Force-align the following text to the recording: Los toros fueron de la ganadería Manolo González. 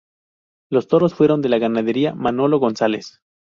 Los 0.71 0.87
toros 0.87 1.13
fueron 1.13 1.43
de 1.43 1.49
la 1.49 1.59
ganadería 1.59 2.15
Manolo 2.15 2.57
González. 2.57 3.21